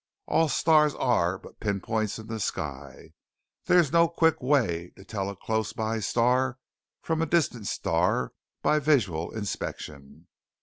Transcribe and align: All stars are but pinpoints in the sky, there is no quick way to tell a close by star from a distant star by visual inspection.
All 0.25 0.49
stars 0.49 0.95
are 0.95 1.37
but 1.37 1.59
pinpoints 1.59 2.17
in 2.17 2.25
the 2.25 2.39
sky, 2.39 3.11
there 3.65 3.77
is 3.77 3.91
no 3.91 4.07
quick 4.07 4.41
way 4.41 4.91
to 4.95 5.05
tell 5.05 5.29
a 5.29 5.35
close 5.35 5.73
by 5.73 5.99
star 5.99 6.57
from 7.03 7.21
a 7.21 7.27
distant 7.27 7.67
star 7.67 8.33
by 8.63 8.79
visual 8.79 9.29
inspection. 9.29 10.25